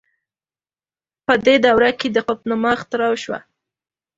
[1.25, 3.39] په دې دوره کې د قطب نماء اختراع وشوه.